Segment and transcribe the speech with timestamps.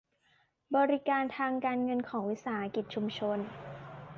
[0.75, 3.37] บริการทางการเงินของวิสาหกิจชุมชน